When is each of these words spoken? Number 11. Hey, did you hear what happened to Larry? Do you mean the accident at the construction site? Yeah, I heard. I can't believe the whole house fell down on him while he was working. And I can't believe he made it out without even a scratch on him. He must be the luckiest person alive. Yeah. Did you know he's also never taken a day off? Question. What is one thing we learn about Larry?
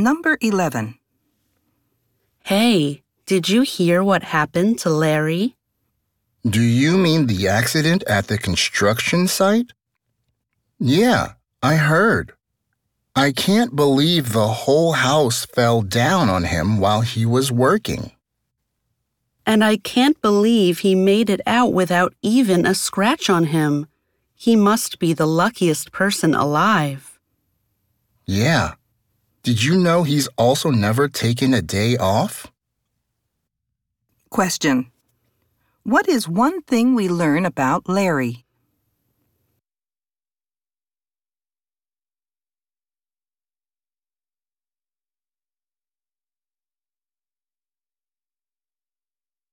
Number 0.00 0.38
11. 0.40 0.94
Hey, 2.44 3.02
did 3.26 3.50
you 3.50 3.60
hear 3.60 4.02
what 4.02 4.22
happened 4.22 4.78
to 4.78 4.88
Larry? 4.88 5.56
Do 6.42 6.62
you 6.62 6.96
mean 6.96 7.26
the 7.26 7.48
accident 7.48 8.02
at 8.06 8.28
the 8.28 8.38
construction 8.38 9.28
site? 9.28 9.72
Yeah, 10.78 11.32
I 11.62 11.76
heard. 11.76 12.32
I 13.14 13.32
can't 13.32 13.76
believe 13.76 14.32
the 14.32 14.48
whole 14.64 14.92
house 14.92 15.44
fell 15.44 15.82
down 15.82 16.30
on 16.30 16.44
him 16.44 16.78
while 16.78 17.02
he 17.02 17.26
was 17.26 17.52
working. 17.52 18.12
And 19.44 19.62
I 19.62 19.76
can't 19.76 20.18
believe 20.22 20.78
he 20.78 20.94
made 20.94 21.28
it 21.28 21.42
out 21.46 21.74
without 21.74 22.14
even 22.22 22.64
a 22.64 22.74
scratch 22.74 23.28
on 23.28 23.52
him. 23.52 23.86
He 24.34 24.56
must 24.56 24.98
be 24.98 25.12
the 25.12 25.26
luckiest 25.26 25.92
person 25.92 26.34
alive. 26.34 27.20
Yeah. 28.24 28.76
Did 29.42 29.62
you 29.62 29.78
know 29.78 30.02
he's 30.02 30.28
also 30.36 30.70
never 30.70 31.08
taken 31.08 31.54
a 31.54 31.62
day 31.62 31.96
off? 31.96 32.52
Question. 34.28 34.92
What 35.82 36.08
is 36.08 36.28
one 36.28 36.60
thing 36.60 36.94
we 36.94 37.08
learn 37.08 37.46
about 37.46 37.88
Larry? 37.88 38.44